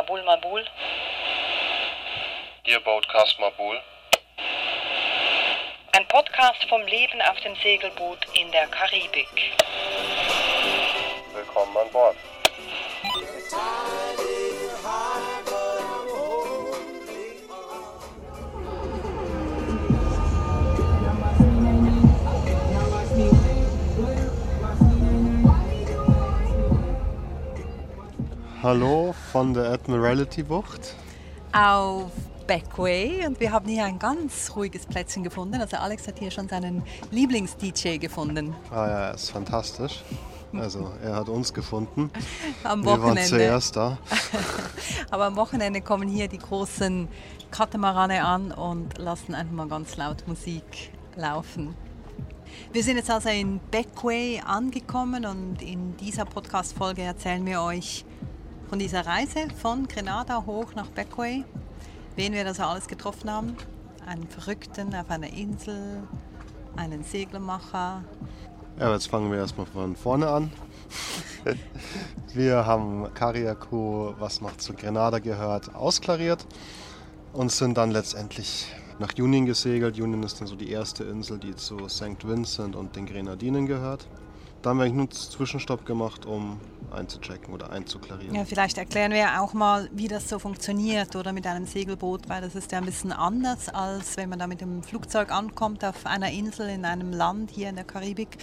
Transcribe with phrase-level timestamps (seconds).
[0.00, 0.64] Mabul Mabul.
[2.64, 3.78] Ihr Boatcast Mabul.
[5.92, 9.28] Ein Podcast vom Leben auf dem Segelboot in der Karibik.
[11.34, 12.16] Willkommen an Bord.
[28.62, 30.94] Hallo von der Admiralty Bucht.
[31.52, 32.12] auf
[32.46, 35.60] Backway und wir haben hier ein ganz ruhiges Plätzchen gefunden.
[35.60, 38.54] Also Alex hat hier schon seinen Lieblings-DJ gefunden.
[38.70, 40.02] Ah ja, er ist fantastisch.
[40.52, 42.10] Also er hat uns gefunden.
[42.64, 43.28] Am Wir waren Wochenende.
[43.28, 43.98] zuerst da.
[45.10, 47.08] Aber am Wochenende kommen hier die großen
[47.50, 51.74] Katamarane an und lassen einfach mal ganz laut Musik laufen.
[52.72, 58.04] Wir sind jetzt also in Backway angekommen und in dieser Podcast-Folge erzählen wir euch
[58.70, 61.42] von dieser Reise von Grenada hoch nach Backway,
[62.14, 63.56] wen wir da so alles getroffen haben.
[64.06, 66.04] Einen Verrückten auf einer Insel,
[66.76, 68.04] einen Seglermacher,
[68.78, 70.52] Ja, aber jetzt fangen wir erstmal von vorne an.
[72.34, 76.46] Wir haben Kariako, was noch zu Grenada gehört, ausklariert
[77.32, 79.98] und sind dann letztendlich nach Union gesegelt.
[79.98, 82.24] Union ist dann so die erste Insel, die zu St.
[82.24, 84.06] Vincent und den Grenadinen gehört.
[84.62, 86.60] Da haben wir einen Zwischenstopp gemacht, um
[86.92, 88.34] einzuchecken oder einzuklarieren.
[88.34, 92.42] Ja, vielleicht erklären wir auch mal, wie das so funktioniert oder mit einem Segelboot, weil
[92.42, 96.04] das ist ja ein bisschen anders, als wenn man da mit dem Flugzeug ankommt auf
[96.04, 98.36] einer Insel in einem Land hier in der Karibik.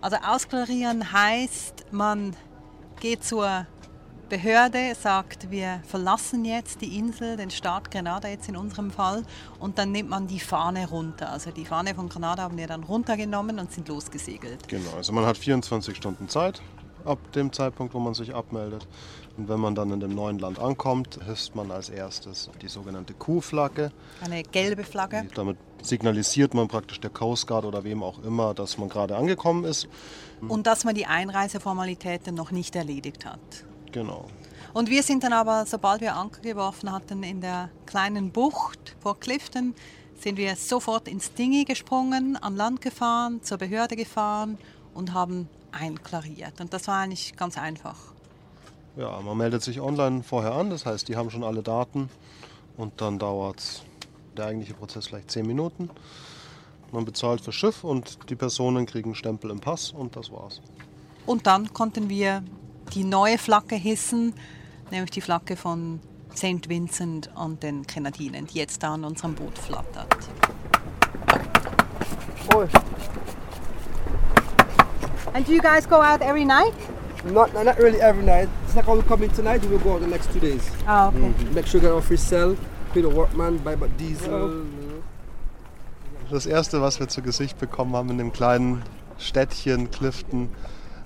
[0.00, 2.36] Also ausklarieren heißt, man
[3.00, 3.66] geht zur
[4.30, 9.24] Behörde, sagt, wir verlassen jetzt die Insel, den Staat Grenada jetzt in unserem Fall,
[9.58, 11.30] und dann nimmt man die Fahne runter.
[11.30, 14.68] Also die Fahne von Grenada haben wir dann runtergenommen und sind losgesegelt.
[14.68, 16.62] Genau, also man hat 24 Stunden Zeit
[17.04, 18.86] ab dem Zeitpunkt, wo man sich abmeldet.
[19.36, 23.14] Und wenn man dann in dem neuen Land ankommt, hisst man als erstes die sogenannte
[23.14, 23.90] Q-Flagge.
[24.24, 25.26] Eine gelbe Flagge.
[25.34, 29.64] Damit signalisiert man praktisch der Coast Guard oder wem auch immer, dass man gerade angekommen
[29.64, 29.88] ist.
[30.46, 33.40] Und dass man die Einreiseformalitäten noch nicht erledigt hat.
[33.92, 34.26] Genau.
[34.72, 39.18] Und wir sind dann aber, sobald wir Anker geworfen hatten in der kleinen Bucht vor
[39.18, 39.74] Clifton,
[40.20, 44.58] sind wir sofort ins Dingy gesprungen, an Land gefahren, zur Behörde gefahren
[44.94, 46.60] und haben einklariert.
[46.60, 47.96] Und das war eigentlich ganz einfach.
[48.96, 52.10] Ja, man meldet sich online vorher an, das heißt, die haben schon alle Daten
[52.76, 53.82] und dann dauert
[54.36, 55.90] der eigentliche Prozess vielleicht 10 Minuten.
[56.92, 60.60] Man bezahlt für Schiff und die Personen kriegen Stempel im Pass und das war's.
[61.24, 62.42] Und dann konnten wir
[62.94, 64.34] die neue Flagge hissen,
[64.90, 66.00] nämlich die Flagge von
[66.34, 66.68] St.
[66.68, 70.16] Vincent und den Grenadinen, die jetzt da an unserem Boot flattert.
[75.32, 76.74] And do you guys go out every night?
[77.24, 78.48] Not, not really every night.
[78.64, 80.62] It's like how we come in tonight, we will go out the next two days.
[80.86, 81.32] Ah, okay.
[81.54, 82.56] Make sure you get our free cell,
[82.92, 84.66] pay the workman, buy diesel.
[86.30, 88.82] Das erste, was wir zu Gesicht bekommen haben in dem kleinen
[89.18, 90.48] Städtchen Clifton,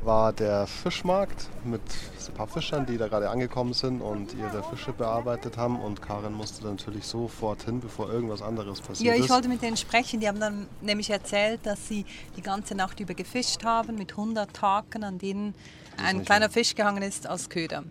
[0.04, 1.80] war der Fischmarkt mit
[2.28, 5.80] ein paar Fischern, die da gerade angekommen sind und ihre Fische bearbeitet haben.
[5.80, 9.30] Und Karin musste natürlich sofort hin, bevor irgendwas anderes passiert Ja, ich ist.
[9.30, 10.20] wollte mit denen sprechen.
[10.20, 12.04] Die haben dann nämlich erzählt, dass sie
[12.36, 15.54] die ganze Nacht über gefischt haben mit 100 Taken, an denen
[16.02, 17.84] ein kleiner Fisch gehangen ist als Köder.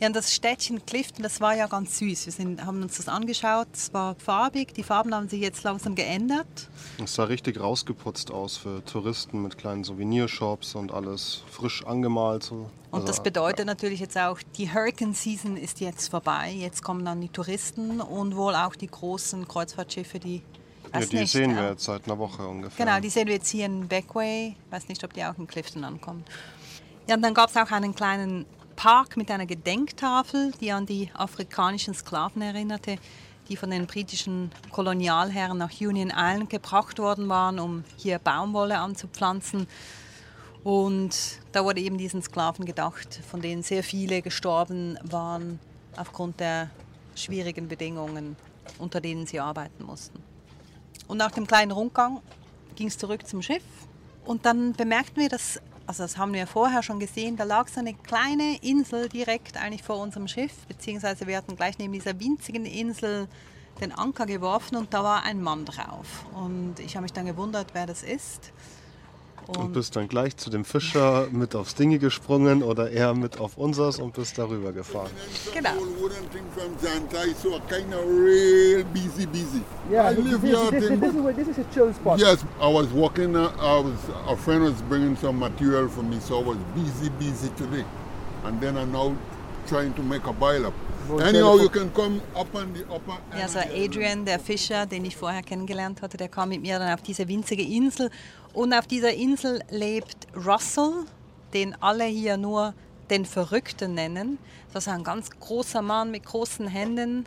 [0.00, 2.26] Ja, und das Städtchen Clifton, das war ja ganz süß.
[2.26, 3.66] Wir sind, haben uns das angeschaut.
[3.72, 4.72] Es war farbig.
[4.72, 6.46] Die Farben haben sich jetzt langsam geändert.
[7.02, 12.44] Es sah richtig rausgeputzt aus für Touristen mit kleinen Souvenirshops und alles frisch angemalt.
[12.44, 12.54] So.
[12.54, 16.52] Und Also, das bedeutet natürlich jetzt auch, die Hurricane Season ist jetzt vorbei.
[16.56, 20.42] Jetzt kommen dann die Touristen und wohl auch die großen Kreuzfahrtschiffe, die.
[20.94, 21.56] Ja, die nicht, sehen ja.
[21.56, 22.86] wir jetzt seit einer Woche ungefähr.
[22.86, 24.54] Genau, die sehen wir jetzt hier in Backway.
[24.64, 26.24] Ich weiß nicht, ob die auch in Clifton ankommen.
[27.08, 28.46] Ja, und dann gab es auch einen kleinen
[28.78, 32.94] Park mit einer Gedenktafel, die an die afrikanischen Sklaven erinnerte,
[33.48, 39.66] die von den britischen Kolonialherren nach Union Island gebracht worden waren, um hier Baumwolle anzupflanzen.
[40.62, 45.58] Und da wurde eben diesen Sklaven gedacht, von denen sehr viele gestorben waren
[45.96, 46.70] aufgrund der
[47.16, 48.36] schwierigen Bedingungen,
[48.78, 50.22] unter denen sie arbeiten mussten.
[51.08, 52.20] Und nach dem kleinen Rundgang
[52.76, 53.64] ging es zurück zum Schiff.
[54.24, 57.80] Und dann bemerkten wir, dass, also das haben wir vorher schon gesehen, da lag so
[57.80, 62.66] eine kleine Insel direkt eigentlich vor unserem Schiff, beziehungsweise wir hatten gleich neben dieser winzigen
[62.66, 63.26] Insel
[63.80, 66.26] den Anker geworfen und da war ein Mann drauf.
[66.34, 68.52] Und ich habe mich dann gewundert, wer das ist.
[69.48, 73.56] Und bist dann gleich zu dem Fischer mit aufs Dinge gesprungen oder eher mit auf
[73.56, 75.10] unseres und bist darüber gefahren.
[75.54, 75.70] Genau.
[79.90, 80.70] Yeah, I this, live this, here.
[80.70, 82.20] this, is, this is a chill spot.
[82.20, 83.34] Yes, I was walking.
[83.34, 87.08] Uh, I was a friend was bringing some material for me, so I was busy,
[87.18, 87.84] busy today.
[88.44, 89.16] And then I'm now
[89.66, 90.74] trying to make a boil up.
[91.22, 93.40] Anyhow, you can come up on the upper end.
[93.40, 96.92] Ja, so Adrian, der Fischer, den ich vorher kennengelernt hatte, der kam mit mir dann
[96.92, 98.10] auf diese winzige Insel.
[98.52, 101.04] Und auf dieser Insel lebt Russell,
[101.54, 102.74] den alle hier nur
[103.10, 104.38] den Verrückten nennen.
[104.72, 107.26] Das ist ein ganz großer Mann mit großen Händen.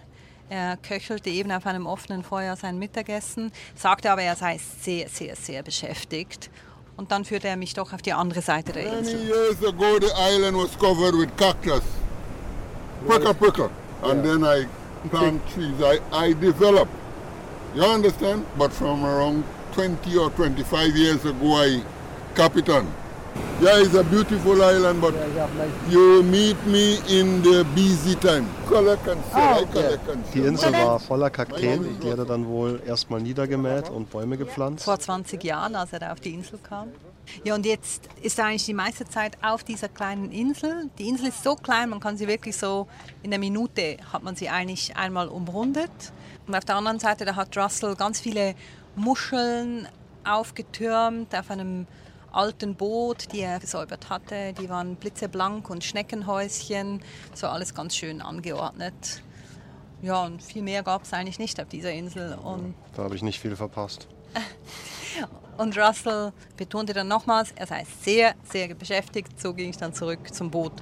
[0.49, 5.35] Er köchelte eben auf einem offenen Feuer sein Mittagessen, sagte aber, er sei sehr, sehr,
[5.35, 6.49] sehr beschäftigt.
[6.97, 9.27] Und dann führte er mich doch auf die andere Seite der Many Insel.
[9.27, 11.81] years ago, the island was covered with cactus.
[13.07, 13.69] Pricker, pricker.
[14.03, 14.67] And then I
[15.09, 15.73] plant trees.
[15.79, 16.87] I, I develop.
[17.73, 18.45] You understand?
[18.57, 21.81] But from around 20 or 25 years ago, I
[22.35, 22.87] Capitan.
[23.61, 25.13] Yeah, it's a beautiful island, but
[25.89, 28.45] you meet me in the busy time.
[28.73, 29.23] And
[30.33, 30.39] Die.
[30.39, 34.83] Insel war voller Kakteen, die hat er dann wohl erstmal niedergemäht und Bäume gepflanzt.
[34.85, 36.87] vor 20 Jahren, als er da auf die Insel kam.
[37.43, 40.89] Ja, und jetzt ist er eigentlich die meiste Zeit auf dieser kleinen Insel.
[40.97, 42.87] Die Insel ist so klein, man kann sie wirklich so
[43.21, 45.91] in einer Minute hat man sie eigentlich einmal umrundet.
[46.47, 48.55] Und auf der anderen Seite, da hat Russell ganz viele
[48.95, 49.87] Muscheln
[50.23, 51.87] aufgetürmt auf einem
[52.31, 54.53] alten Boot, die er gesäubert hatte.
[54.53, 57.01] Die waren blitzeblank und Schneckenhäuschen,
[57.33, 59.21] so alles ganz schön angeordnet.
[60.01, 62.35] Ja, und viel mehr gab es eigentlich nicht auf dieser Insel.
[62.35, 64.07] Und Da habe ich nicht viel verpasst.
[65.57, 69.39] und Russell betonte dann nochmals, er sei sehr, sehr beschäftigt.
[69.39, 70.73] So ging ich dann zurück zum Boot.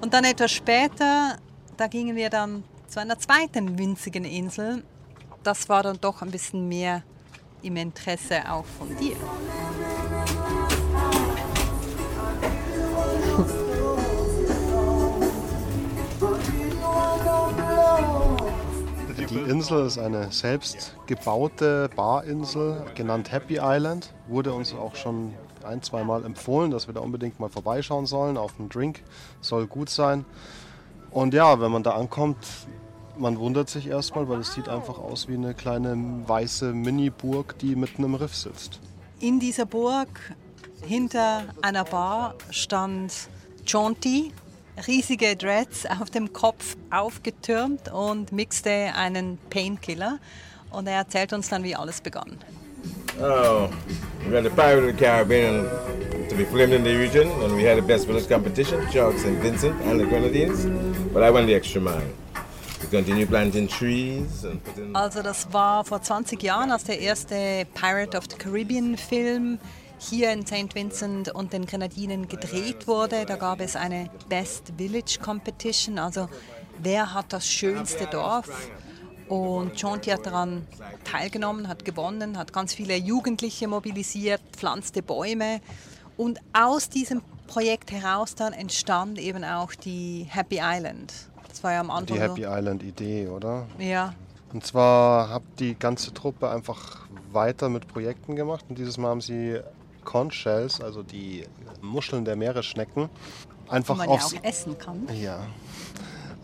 [0.00, 1.36] Und dann etwas später,
[1.76, 4.82] da gingen wir dann zu einer zweiten winzigen Insel.
[5.44, 7.02] Das war dann doch ein bisschen mehr
[7.62, 9.16] im Interesse auch von dir.
[19.28, 24.14] Die Insel ist eine selbst gebaute Barinsel, genannt Happy Island.
[24.26, 25.34] Wurde uns auch schon
[25.64, 28.38] ein, zwei Mal empfohlen, dass wir da unbedingt mal vorbeischauen sollen.
[28.38, 29.02] Auf einen Drink
[29.42, 30.24] soll gut sein.
[31.10, 32.38] Und ja, wenn man da ankommt,
[33.18, 37.76] man wundert sich erstmal, weil es sieht einfach aus wie eine kleine weiße Mini-Burg, die
[37.76, 38.80] mitten im Riff sitzt.
[39.20, 40.08] In dieser Burg
[40.86, 43.12] hinter einer Bar stand
[43.66, 44.32] Jaunty,
[44.86, 50.18] riesige Dreads auf dem Kopf aufgetürmt und mixte einen Painkiller.
[50.70, 52.38] Und er erzählt uns dann, wie alles begann.
[53.20, 53.68] Oh,
[54.28, 55.66] we had the Pirate of the Caribbean
[56.28, 59.42] to be filmed in the region, and we had the best village competition, Sharks and
[59.42, 60.66] Vincent and the Grenadines.
[61.12, 62.06] But I went the extra mile.
[64.94, 69.58] Also das war vor 20 Jahren, als der erste Pirate of the Caribbean Film
[69.98, 70.74] hier in St.
[70.74, 73.26] Vincent und den Grenadinen gedreht wurde.
[73.26, 76.28] Da gab es eine Best Village Competition, also
[76.80, 78.70] wer hat das schönste Dorf?
[79.28, 80.66] Und Jonty hat daran
[81.04, 85.60] teilgenommen, hat gewonnen, hat ganz viele Jugendliche mobilisiert, pflanzte Bäume.
[86.16, 91.12] Und aus diesem Projekt heraus dann entstand eben auch die Happy Island.
[91.58, 92.50] Das war ja am Anfang Die Happy so.
[92.50, 93.66] Island Idee, oder?
[93.80, 94.14] Ja,
[94.52, 98.64] Und zwar hat die ganze Truppe einfach weiter mit Projekten gemacht.
[98.68, 99.58] Und dieses Mal haben sie
[100.04, 101.46] Conch Shells, also die
[101.82, 103.08] Muscheln der Meeresschnecken,
[103.66, 105.08] die einfach man ja aufs, auch essen kann.
[105.20, 105.40] ja,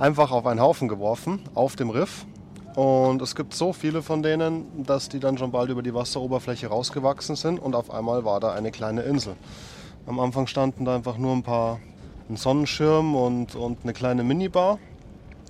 [0.01, 2.27] einfach auf einen Haufen geworfen, auf dem Riff.
[2.75, 6.67] Und es gibt so viele von denen, dass die dann schon bald über die Wasseroberfläche
[6.67, 9.37] rausgewachsen sind und auf einmal war da eine kleine Insel.
[10.09, 11.79] Am Anfang standen da einfach nur ein paar
[12.29, 14.81] ein Sonnenschirm und, und eine kleine Minibar.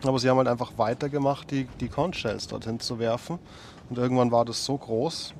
[0.05, 3.39] Aber sie haben halt einfach weitergemacht, die, die Conch Shells dorthin zu werfen.
[3.89, 5.35] Und irgendwann war das so groß,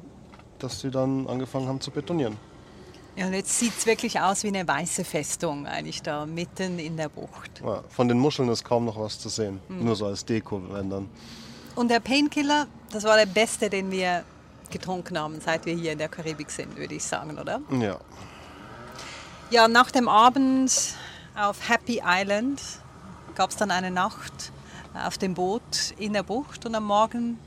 [0.59, 2.37] dass sie dann angefangen haben zu betonieren.
[3.17, 6.97] Ja, und jetzt sieht es wirklich aus wie eine weiße Festung, eigentlich da mitten in
[6.97, 7.63] der Bucht.
[7.65, 9.61] Ja, von den Muscheln ist kaum noch was zu sehen.
[9.69, 11.09] Nur so als Deko, wenn dann.
[11.77, 14.25] Und der Painkiller, das war der beste, den wir
[14.71, 17.61] getrunken haben, seit wir hier in der Karibik sind, würde ich sagen, oder?
[17.71, 17.99] Ja,
[19.51, 20.73] Ja, nach dem Abend
[21.37, 22.61] auf Happy Island
[23.35, 24.53] gab es dann eine Nacht
[25.07, 27.39] auf dem Boot in der Bucht und am Morgen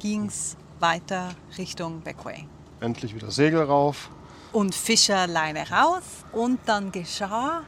[0.00, 2.46] ging es weiter Richtung Backway.
[2.80, 4.10] endlich wieder Segel rauf.
[4.52, 6.02] Und Fischerleine raus
[6.32, 7.62] und dann geschah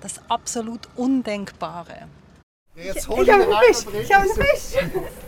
[0.00, 2.06] das absolut Undenkbare.
[2.76, 3.86] Jetzt Ich habe einen Fisch!
[4.02, 4.82] Ich habe einen Fisch!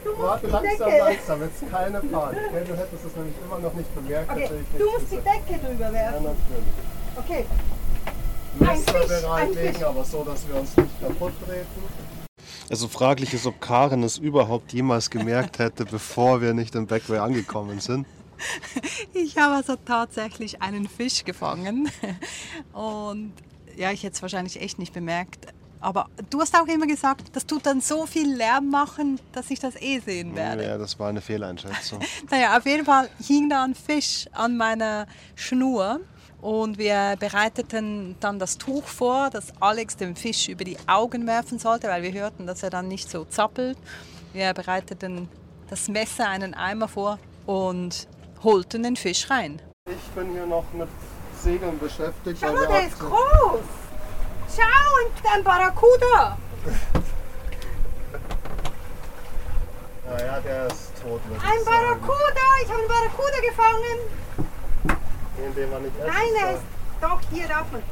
[0.18, 0.98] Warte langsam, Decke.
[1.04, 2.38] langsam, jetzt keine Panik.
[2.66, 4.30] Du hättest es nämlich immer noch nicht bemerkt.
[4.30, 5.16] Okay, du musst die.
[5.16, 6.24] Decke drüber Ja, werfen.
[6.24, 6.66] natürlich.
[7.16, 7.46] Okay.
[8.60, 12.06] Messer bereitlegen, aber so, dass wir uns nicht kaputt treten.
[12.68, 17.18] Also fraglich ist, ob Karen es überhaupt jemals gemerkt hätte, bevor wir nicht im Backway
[17.18, 18.06] angekommen sind.
[19.14, 21.90] Ich habe also tatsächlich einen Fisch gefangen
[22.72, 23.32] und
[23.76, 25.46] ja, ich hätte es wahrscheinlich echt nicht bemerkt.
[25.80, 29.60] Aber du hast auch immer gesagt, das tut dann so viel Lärm machen, dass ich
[29.60, 30.64] das eh sehen werde.
[30.64, 32.00] Ja, das war eine Fehleinschätzung.
[32.30, 36.00] Naja, auf jeden Fall hing da ein Fisch an meiner Schnur
[36.46, 41.58] Und wir bereiteten dann das Tuch vor, das Alex dem Fisch über die Augen werfen
[41.58, 43.76] sollte, weil wir hörten, dass er dann nicht so zappelt.
[44.32, 45.28] Wir bereiteten
[45.68, 48.06] das Messer, einen Eimer vor und
[48.44, 49.60] holten den Fisch rein.
[49.90, 50.86] Ich bin hier noch mit
[51.42, 52.38] Segeln beschäftigt.
[52.40, 53.60] Schau mal, der ist groß!
[54.54, 56.38] Schau, ein Barracuda!
[60.08, 61.20] Naja, der ist tot.
[61.32, 61.64] Ein.
[61.64, 62.46] Barracuda!
[62.62, 64.25] Ich habe einen Barracuda gefangen!
[65.38, 66.62] Den, den man nicht essen Nein, er ist
[67.00, 67.82] doch hier darf man.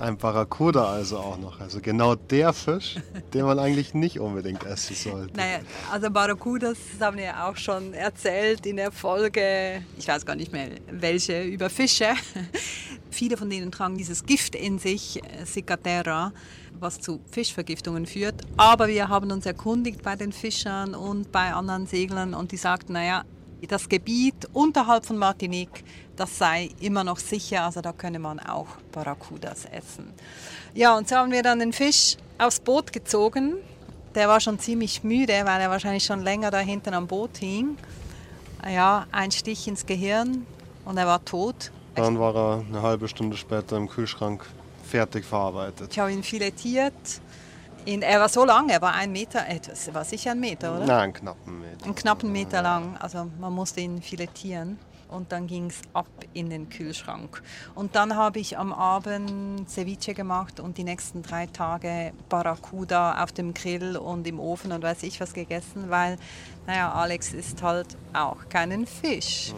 [0.00, 1.60] Ein Barracuda also auch noch.
[1.60, 2.96] Also genau der Fisch,
[3.34, 5.36] den man eigentlich nicht unbedingt essen sollte.
[5.36, 5.58] Naja,
[5.90, 10.36] also Barracudas das haben wir ja auch schon erzählt in der Folge, ich weiß gar
[10.36, 12.10] nicht mehr welche, über Fische.
[13.10, 16.32] Viele von denen tragen dieses Gift in sich, äh, Cicatera,
[16.78, 18.42] was zu Fischvergiftungen führt.
[18.56, 22.92] Aber wir haben uns erkundigt bei den Fischern und bei anderen Seglern und die sagten,
[22.92, 23.24] naja,
[23.66, 25.84] das Gebiet unterhalb von Martinique,
[26.16, 30.12] das sei immer noch sicher, also da könne man auch Barracudas essen.
[30.74, 33.54] Ja, und so haben wir dann den Fisch aufs Boot gezogen.
[34.14, 37.76] Der war schon ziemlich müde, weil er wahrscheinlich schon länger da hinten am Boot hing.
[38.68, 40.46] Ja, ein Stich ins Gehirn
[40.84, 41.70] und er war tot.
[41.94, 44.44] Dann war er eine halbe Stunde später im Kühlschrank
[44.84, 45.92] fertig verarbeitet.
[45.92, 46.94] Ich habe ihn filetiert.
[47.88, 50.84] In, er war so lang, er war ein Meter, etwas, war sicher ein Meter, oder?
[50.84, 51.84] Na, einen knappen Meter.
[51.86, 52.98] Einen knappen Meter lang.
[52.98, 54.78] Also man musste ihn filetieren.
[55.08, 57.42] Und dann ging es ab in den Kühlschrank.
[57.74, 63.32] Und dann habe ich am Abend Ceviche gemacht und die nächsten drei Tage Barracuda auf
[63.32, 66.18] dem Grill und im Ofen und weiß ich was gegessen, weil,
[66.66, 69.54] naja, Alex isst halt auch keinen Fisch.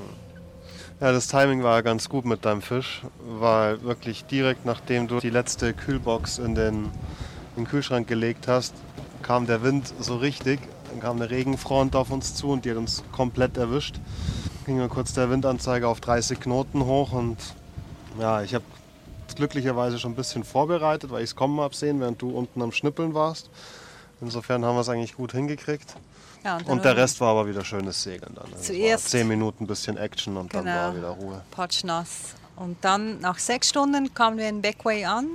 [1.00, 5.30] Ja, das Timing war ganz gut mit deinem Fisch, weil wirklich direkt nachdem du die
[5.30, 6.90] letzte Kühlbox in den,
[7.60, 8.74] in den Kühlschrank gelegt hast,
[9.22, 10.60] kam der Wind so richtig.
[10.90, 13.96] Dann kam eine Regenfront auf uns zu und die hat uns komplett erwischt.
[14.66, 17.36] Ging mir kurz der Windanzeiger auf 30 Knoten hoch und
[18.18, 18.64] ja, ich habe
[19.36, 22.72] glücklicherweise schon ein bisschen vorbereitet, weil ich es kommen habe sehen, während du unten am
[22.72, 23.50] Schnippeln warst.
[24.20, 25.94] Insofern haben wir es eigentlich gut hingekriegt.
[26.44, 28.46] Ja, dann Und der Rest war aber wieder schönes Segeln dann.
[28.52, 30.76] Also Zuerst- zehn Minuten ein bisschen Action und dann Genau.
[30.76, 31.42] war wieder Ruhe.
[31.50, 32.34] patschnass.
[32.56, 35.28] Und dann nach sechs Stunden kamen wir in Beckway an,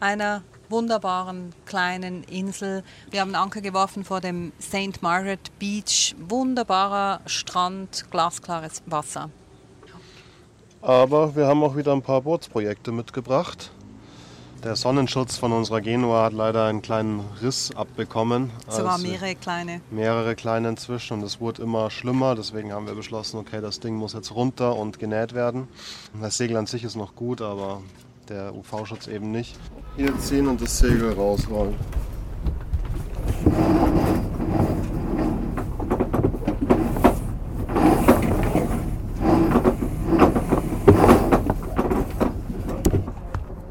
[0.00, 2.82] einer wunderbaren kleinen Insel.
[3.10, 5.02] Wir haben Anker geworfen vor dem St.
[5.02, 6.14] Margaret Beach.
[6.28, 9.30] Wunderbarer Strand, glasklares Wasser.
[10.82, 13.70] Aber wir haben auch wieder ein paar Bootsprojekte mitgebracht.
[14.64, 18.50] Der Sonnenschutz von unserer Genua hat leider einen kleinen Riss abbekommen.
[18.68, 19.80] Sogar Also mehrere kleine.
[19.90, 22.34] mehrere kleine inzwischen und es wurde immer schlimmer.
[22.34, 25.66] Deswegen haben wir beschlossen, okay, das Ding muss jetzt runter und genäht werden.
[26.20, 27.80] Das Segel an sich ist noch gut, aber
[28.30, 29.58] der UV-Schutz eben nicht.
[29.96, 31.74] Hier ziehen und das Segel rausrollen.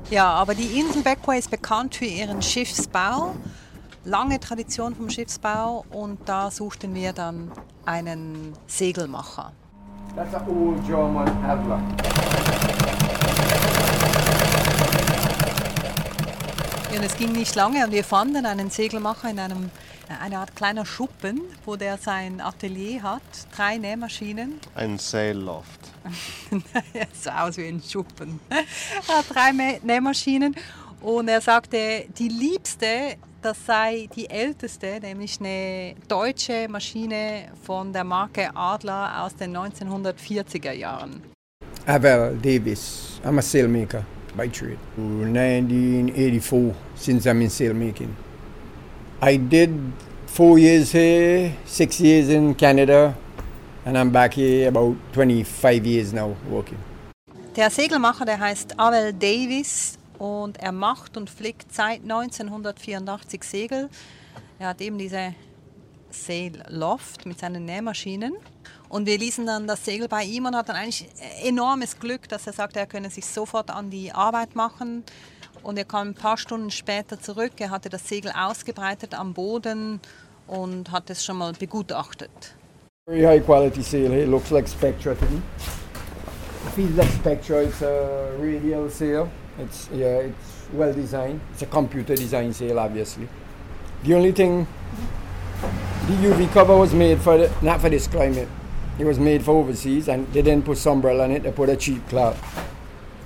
[0.09, 3.35] Ja, aber die Insel Beckway ist bekannt für ihren Schiffsbau.
[4.03, 7.51] Lange Tradition vom Schiffsbau und da suchten wir dann
[7.85, 9.53] einen Segelmacher.
[10.15, 11.79] That's an old German Adler.
[16.95, 19.69] Und es ging nicht lange und wir fanden einen Segelmacher in einem,
[20.09, 23.21] äh, einer Art kleiner Schuppen, wo der sein Atelier hat.
[23.55, 24.59] Drei Nähmaschinen.
[24.75, 25.79] Ein Sail-Loft.
[26.93, 28.39] Er sah aus wie ein Schuppen.
[28.49, 28.57] Er
[29.17, 30.55] hat drei Nähmaschinen
[31.01, 38.03] und er sagte, die liebste, das sei die älteste, nämlich eine deutsche Maschine von der
[38.03, 41.23] Marke Adler aus den 1940er Jahren.
[41.85, 43.19] Avel Davis.
[43.23, 44.03] I'm a sailmaker
[44.35, 44.77] by trade.
[44.97, 48.13] 1984 since I'm in sailmaking.
[49.21, 49.71] I did
[50.27, 53.15] four years here, six years in Canada,
[53.85, 56.77] and I'm back here about 25 years now working.
[57.55, 63.89] Der Segelmacher, der heißt Avel Davis und er macht und flickt seit 1984 Segel.
[64.59, 65.33] Er hat eben diese
[66.11, 68.33] Sail Loft mit seinen Nähmaschinen.
[68.89, 71.07] Und wir ließen dann das Segel bei ihm und hat dann eigentlich
[71.43, 75.03] enormes Glück, dass er sagte, er könne sich sofort an die Arbeit machen.
[75.61, 77.51] Und er kam ein paar Stunden später zurück.
[77.59, 79.99] Er hatte das Segel ausgebreitet am Boden
[80.47, 82.55] und hat es schon mal begutachtet.
[83.07, 84.25] Very high quality sail here.
[84.25, 85.41] Looks like Spectra to me.
[86.65, 87.63] It feels like Spectra.
[87.63, 89.29] It's a radial sail.
[89.59, 91.41] It's yeah, it's well designed.
[91.53, 93.27] It's a computer design sail, obviously.
[94.03, 94.65] The only thing,
[96.07, 98.47] the UV cover was made for the, not for this climate.
[98.99, 101.43] It was made for overseas, and they didn't put sunbrella on it.
[101.43, 102.37] They put a cheap cloth.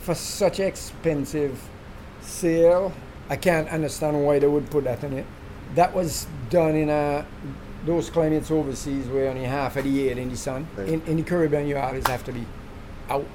[0.01, 1.59] For such expensive
[2.21, 2.93] sail,
[3.27, 5.25] I can't understand why they would put that on it.
[5.73, 7.25] That was done in a
[7.85, 10.67] those climates overseas where only half of the year in the sun.
[10.77, 10.87] Right.
[10.87, 12.45] In, in the Caribbean, you always have to be
[13.09, 13.25] out,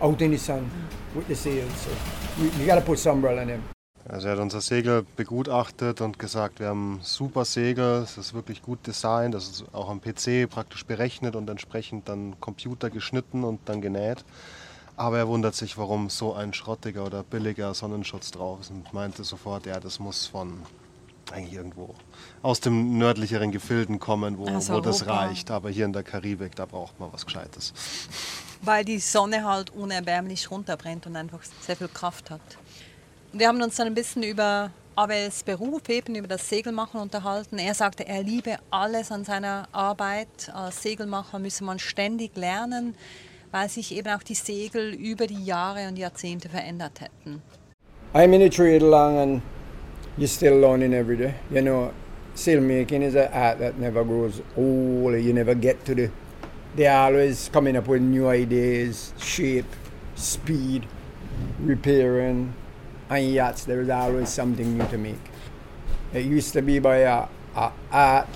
[0.00, 1.16] out in the sun mm.
[1.16, 1.72] with the sails.
[1.76, 1.90] So
[2.38, 3.73] you, you got to put some umbrella in them.
[4.06, 8.60] Also er hat unser Segel begutachtet und gesagt, wir haben super Segel, es ist wirklich
[8.60, 13.60] gut designt, das ist auch am PC praktisch berechnet und entsprechend dann Computer geschnitten und
[13.64, 14.24] dann genäht.
[14.96, 19.24] Aber er wundert sich, warum so ein schrottiger oder billiger Sonnenschutz drauf ist und meinte
[19.24, 20.62] sofort, ja, das muss von
[21.32, 21.94] eigentlich irgendwo
[22.42, 25.50] aus dem nördlicheren Gefilden kommen, wo, Aus wo das reicht.
[25.50, 27.72] Aber hier in der Karibik, da braucht man was Gescheites.
[28.62, 32.40] weil die Sonne halt unerbärmlich runterbrennt und einfach sehr viel Kraft hat.
[33.36, 37.58] Wir haben uns dann ein bisschen über Abels Beruf, eben über das Segelmachen unterhalten.
[37.58, 40.52] Er sagte, er liebe alles an seiner Arbeit.
[40.54, 42.94] Als Segelmacher müsse man ständig lernen,
[43.50, 47.42] weil sich eben auch die Segel über die Jahre und Jahrzehnte verändert hätten.
[48.14, 49.42] I'm in the trade along and
[50.16, 51.34] you're still learning every day.
[51.50, 51.90] You know,
[52.36, 55.20] sailmaking is an art that never grows old.
[55.20, 56.08] You never get to the.
[56.76, 59.66] They're always coming up with new ideas, shape,
[60.14, 60.86] speed,
[61.58, 62.54] repairing.
[63.10, 65.20] On yachts, there is always something new to make.
[66.12, 68.28] It used to be by a, a art,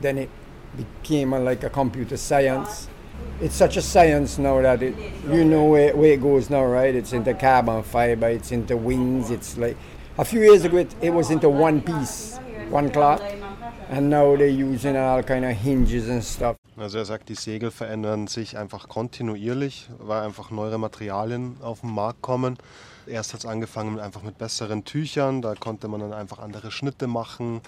[0.00, 0.30] then it
[0.76, 2.88] became a, like a computer science.
[3.40, 4.94] It's such a science now that it,
[5.28, 6.94] you know where, where it goes now, right?
[6.94, 9.76] It's into carbon fiber, it's into wings, it's like
[10.16, 12.38] a few years ago it, it was into one piece,
[12.70, 13.22] one cloth,
[13.88, 16.56] and now they're using all kind of hinges and stuff.
[16.76, 21.90] Also er sagt, die Segel verändern sich einfach kontinuierlich, weil einfach neuere Materialien auf den
[21.90, 22.58] Markt kommen.
[23.06, 26.70] Erst hat es angefangen mit, einfach mit besseren Tüchern, da konnte man dann einfach andere
[26.70, 27.60] Schnitte machen,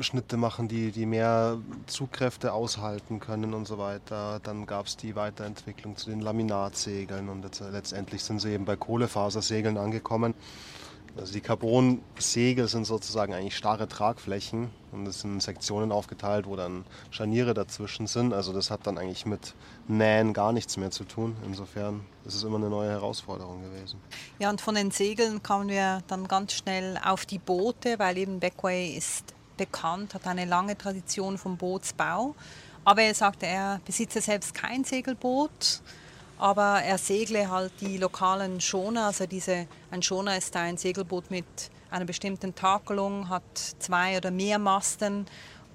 [0.00, 4.40] Schnitte machen, die, die mehr Zugkräfte aushalten können und so weiter.
[4.42, 9.78] Dann gab es die Weiterentwicklung zu den Laminatsegeln und letztendlich sind sie eben bei Kohlefasersegeln
[9.78, 10.34] angekommen.
[11.18, 16.84] Also die Carbon-Segel sind sozusagen eigentlich starre Tragflächen und es sind Sektionen aufgeteilt, wo dann
[17.10, 18.34] Scharniere dazwischen sind.
[18.34, 19.54] Also das hat dann eigentlich mit
[19.88, 21.34] Nähen gar nichts mehr zu tun.
[21.46, 23.98] Insofern ist es immer eine neue Herausforderung gewesen.
[24.38, 28.38] Ja, und von den Segeln kamen wir dann ganz schnell auf die Boote, weil eben
[28.38, 32.34] Beckway ist bekannt, hat eine lange Tradition vom Bootsbau.
[32.84, 35.80] Aber er sagte, er besitze selbst kein Segelboot,
[36.38, 39.06] aber er segle halt die lokalen Schoner.
[39.06, 41.46] Also diese, ein Schoner ist ein Segelboot mit
[41.90, 43.42] einer bestimmten Takelung, hat
[43.78, 45.26] zwei oder mehr Masten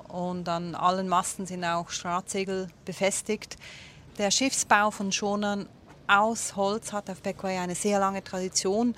[0.08, 3.56] und an allen Masten sind auch Straßsegel befestigt.
[4.18, 5.68] Der Schiffsbau von Schonern
[6.08, 8.96] aus Holz hat auf Beckway eine sehr lange Tradition.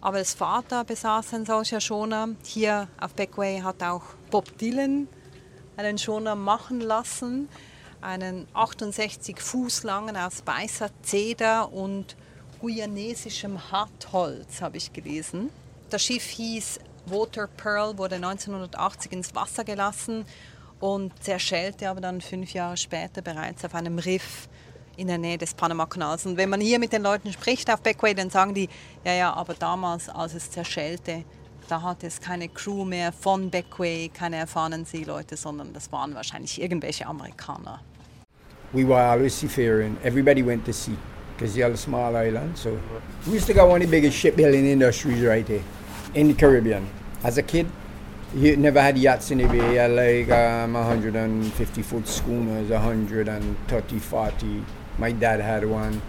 [0.00, 2.30] Abels Vater besaß ein solcher Schoner.
[2.44, 5.08] Hier auf Beckway hat auch Bob Dylan
[5.76, 7.48] einen Schoner machen lassen.
[8.00, 12.16] Einen 68 Fuß langen aus weißer Zeder und
[12.60, 15.50] guyanesischem Hartholz, habe ich gelesen.
[15.90, 20.24] Das Schiff hieß Water Pearl, wurde 1980 ins Wasser gelassen
[20.78, 24.48] und zerschellte aber dann fünf Jahre später bereits auf einem Riff
[24.96, 26.26] in der Nähe des Panamakanals.
[26.26, 28.68] Und wenn man hier mit den Leuten spricht auf Beckway, dann sagen die,
[29.04, 31.24] ja, ja, aber damals, als es zerschellte,
[31.68, 36.60] da hatte es keine Crew mehr von Beckway, keine erfahrenen Seeleute, sondern das waren wahrscheinlich
[36.60, 37.80] irgendwelche Amerikaner.
[38.72, 39.96] We were always seafaring.
[40.02, 40.96] Everybody went to sea
[41.36, 42.56] because you're a small island.
[42.56, 42.78] So
[43.26, 45.62] we used to go one of the biggest shipbuilding industries right here
[46.14, 46.86] in the Caribbean.
[47.22, 47.66] As a kid,
[48.34, 49.72] you never had yachts in the bay.
[49.72, 54.64] You had like um, 150 foot schooners, 130, 40.
[54.98, 56.00] My dad had one.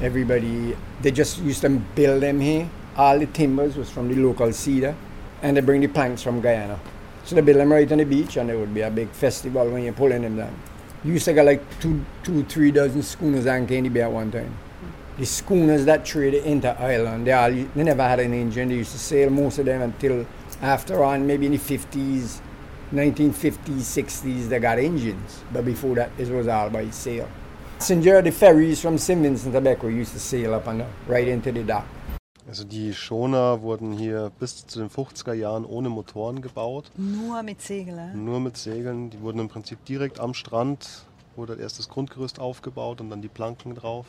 [0.00, 2.70] Everybody, they just used to build them here.
[2.98, 4.92] All the timbers was from the local cedar,
[5.40, 6.80] and they bring the planks from Guyana.
[7.22, 9.70] So they build them right on the beach, and there would be a big festival
[9.70, 10.52] when you're pulling them down.
[11.04, 14.10] You used to get like two, two, three dozen schooners anchored in the bay at
[14.10, 14.52] one time.
[15.16, 18.68] The schooners that traded into Ireland, they all they never had an engine.
[18.68, 20.26] They used to sail most of them until
[20.60, 22.40] after on, maybe in the 50s,
[22.92, 25.44] 1950s, 60s, they got engines.
[25.52, 27.28] But before that, it was all by sail.
[27.78, 29.22] Passenger, the ferries from St.
[29.22, 31.86] Vincent Tobacco used to sail up and right into the dock.
[32.48, 37.60] Also die Schoner wurden hier bis zu den 50er Jahren ohne Motoren gebaut, Nur mit
[37.60, 38.24] Segeln.
[38.24, 39.10] nur mit Segeln.
[39.10, 41.04] Die wurden im Prinzip direkt am Strand,
[41.36, 44.06] wurde erst das Grundgerüst aufgebaut und dann die Planken drauf.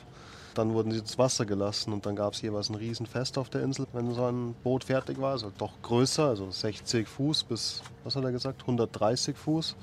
[0.55, 3.61] Dann wurden sie ins Wasser gelassen und dann gab es jeweils ein Riesenfest auf der
[3.61, 5.31] Insel, wenn so ein Boot fertig war.
[5.31, 9.75] Also doch größer, also 60 Fuß bis, was hat er gesagt, 130 Fuß.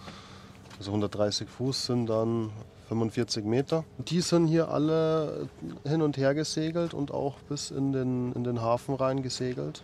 [0.79, 2.51] Also 130 Fuß sind dann
[2.89, 3.85] 45 Meter.
[3.99, 5.49] Die sind hier alle
[5.85, 9.83] hin und her gesegelt und auch bis in den, in den Hafen rein gesegelt,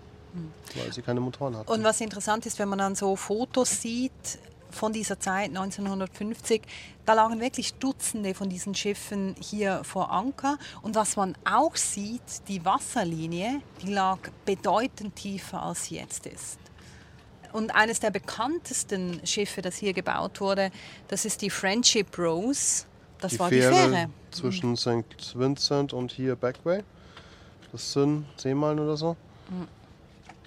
[0.77, 1.71] weil sie keine Motoren hatten.
[1.71, 4.39] Und was interessant ist, wenn man dann so Fotos sieht
[4.71, 6.63] von dieser Zeit 1950,
[7.05, 10.59] da lagen wirklich Dutzende von diesen Schiffen hier vor Anker.
[10.83, 16.59] Und was man auch sieht, die Wasserlinie, die lag bedeutend tiefer als sie jetzt ist.
[17.53, 20.71] Und eines der bekanntesten Schiffe, das hier gebaut wurde,
[21.09, 22.87] das ist die Friendship Rose.
[23.23, 24.11] Das die war Fähre die Fähre.
[24.31, 25.35] zwischen St.
[25.35, 26.83] Vincent und hier Backway.
[27.71, 29.17] Das sind zehn Meilen oder so.
[29.49, 29.69] Mhm.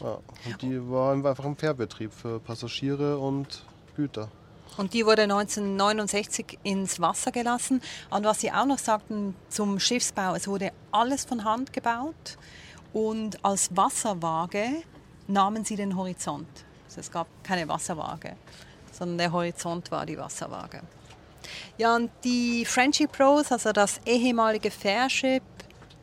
[0.01, 3.63] Ja, und die war einfach im Fährbetrieb für Passagiere und
[3.95, 4.29] Güter.
[4.77, 7.81] Und die wurde 1969 ins Wasser gelassen.
[8.09, 12.37] Und was Sie auch noch sagten zum Schiffsbau, es wurde alles von Hand gebaut.
[12.91, 14.83] Und als Wasserwaage
[15.27, 16.47] nahmen sie den Horizont.
[16.85, 18.35] Also es gab keine Wasserwaage,
[18.91, 20.81] sondern der Horizont war die Wasserwaage.
[21.77, 25.43] Ja, und die Friendship Rose, also das ehemalige Fährship,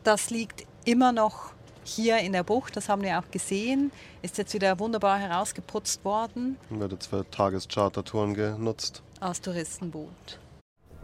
[0.03, 1.53] das liegt immer noch
[1.85, 2.75] hier in der Bucht.
[2.77, 3.91] Das haben wir auch gesehen.
[4.21, 9.01] Ist jetzt wieder wunderbar herausgeputzt worden Und wird jetzt für Tageschartertouren genutzt.
[9.19, 10.39] als Touristenboot.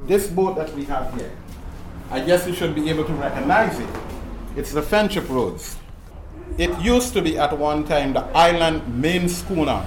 [0.07, 1.31] This boat that we have here,
[2.13, 3.87] I guess you should be able to recognize it.
[4.57, 5.75] It's the Friendship Rose.
[6.57, 9.83] It used to be at one time the island main schooner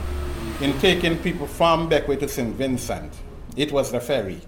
[0.60, 2.54] in taking people from Beckway to St.
[2.56, 3.12] Vincent.
[3.56, 4.40] It was the ferry.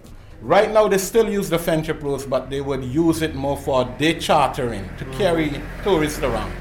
[0.42, 3.84] Right now they still use the Friendship Rose, but they would use it more for
[3.98, 6.52] day chartering to carry tourists around.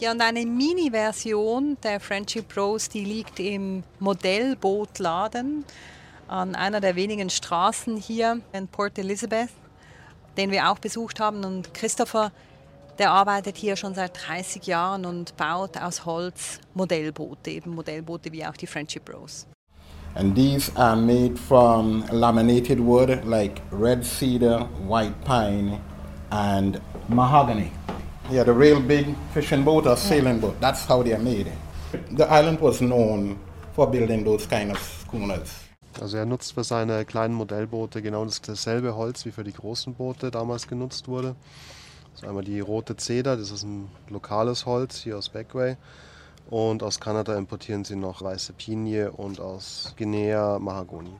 [0.00, 5.64] Ja, und eine Mini-Version der Friendship Rose, die liegt im Modellbootladen
[6.26, 9.50] an einer der wenigen Straßen hier in Port Elizabeth,
[10.36, 11.44] den wir auch besucht haben.
[11.44, 12.32] Und Christopher,
[12.98, 18.44] der arbeitet hier schon seit 30 Jahren und baut aus Holz Modellboote, eben Modellboote wie
[18.44, 19.46] auch die Friendship Rose.
[20.16, 25.80] And these are made from laminated wood like red cedar, white pine,
[26.30, 27.72] and mahogany.
[28.30, 31.50] Yeah, the real big fishing boat or sailing boat, that's how they're made.
[32.12, 33.38] The island was known
[33.72, 35.50] for building those kind of schooners.
[36.00, 39.94] Also er nutzt für seine kleinen Modellboote genau das- dasselbe Holz wie für die großen
[39.94, 41.34] Boote damals genutzt wurde.
[42.12, 45.76] Das ist einmal die rote Zeder, das ist ein lokales Holz hier aus Backway.
[46.50, 51.16] Und aus Kanada importieren sie noch weiße Pinie und aus Guinea Mahagoni.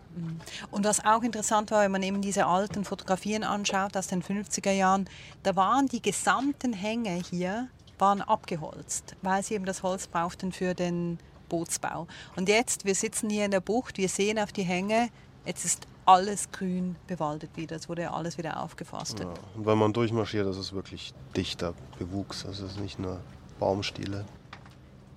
[0.71, 4.73] Und was auch interessant war, wenn man eben diese alten Fotografien anschaut aus den 50er
[4.73, 5.09] Jahren,
[5.43, 10.75] da waren die gesamten Hänge hier waren abgeholzt, weil sie eben das Holz brauchten für
[10.75, 12.07] den Bootsbau.
[12.37, 15.11] Und jetzt, wir sitzen hier in der Bucht, wir sehen auf die Hänge,
[15.47, 19.27] jetzt ist alles grün bewaldet wieder, es wurde alles wieder aufgeforstet.
[19.27, 19.35] Ja.
[19.57, 22.45] Und wenn man durchmarschiert, ist es wirklich dichter Bewuchs.
[22.45, 23.21] Also es ist nicht nur
[23.59, 24.25] Baumstiele.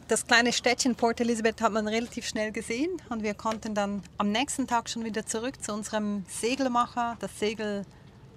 [0.08, 4.32] Das kleine Städtchen Port Elizabeth hat man relativ schnell gesehen und wir konnten dann am
[4.32, 7.86] nächsten Tag schon wieder zurück zu unserem Segelmacher, das Segel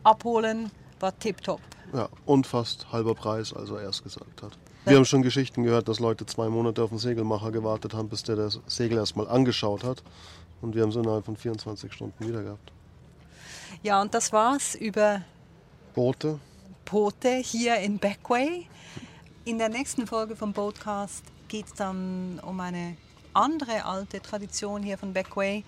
[0.03, 1.61] abholen, war tipptopp.
[1.95, 4.59] Ja, und fast halber Preis, als er erst gesagt hat.
[4.85, 8.25] Wir haben schon Geschichten gehört, dass Leute zwei Monate auf den Segelmacher gewartet haben, bis
[8.25, 10.03] der das Segel erstmal angeschaut hat.
[10.63, 12.73] Und wir haben es innerhalb von 24 Stunden wieder gehabt.
[13.85, 15.23] Ja, und das war's über
[15.95, 16.41] Boote,
[16.85, 18.67] Boote hier in Backway.
[19.45, 22.97] In der nächsten Folge vom Boatcast geht es dann um eine
[23.35, 25.63] andere alte Tradition hier von Backway.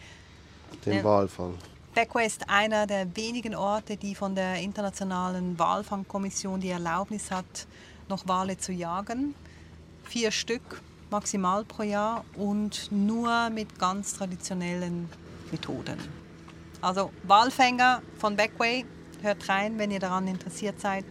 [0.87, 1.05] den Ja.
[1.05, 1.55] Walfang.
[1.95, 7.67] Backway ist einer der wenigen Orte, die von der Internationalen Walfangkommission die Erlaubnis hat,
[8.09, 9.35] noch Wale zu jagen.
[10.05, 15.11] Vier Stück maximal pro Jahr und nur mit ganz traditionellen
[15.51, 15.99] Methoden.
[16.81, 18.87] Also Walfänger von Backway,
[19.21, 21.05] hört rein, wenn ihr daran interessiert seid,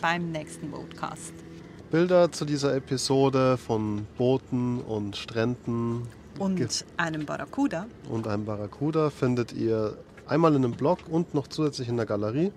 [0.00, 1.45] beim nächsten Boatcast.
[1.90, 7.86] Bilder zu dieser Episode von Booten und Stränden Und einem Barracuda.
[8.10, 9.96] und einem Barracuda findet ihr
[10.26, 12.52] einmal in einem Blog und noch zusätzlich in der Galerie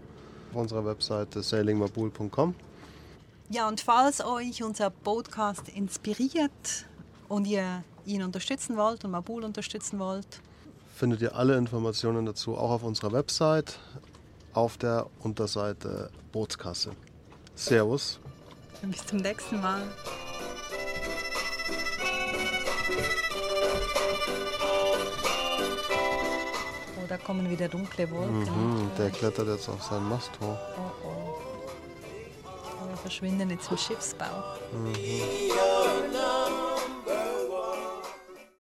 [0.52, 2.56] auf unserer Webseite sailingmabul.com.
[3.52, 6.86] Ja, und falls euch unser Podcast inspiriert
[7.28, 10.42] und ihr ihn unterstützen wollt und Mabul unterstützen wollt,
[10.96, 13.80] Findet ihr alle Informationen dazu auch auf unserer Website
[14.52, 16.92] auf der Unterseite Bootskasse.
[17.56, 18.20] Servus.
[18.82, 19.82] Bis zum nächsten Mal.
[26.98, 28.40] Oh, da kommen wieder dunkle Wolken.
[28.40, 30.58] Mhm, der klettert jetzt auf seinen Mast hoch.
[30.78, 31.40] Oh, oh.
[32.90, 34.44] Wir verschwinden jetzt im Schiffsbau.
[34.72, 36.19] Mhm.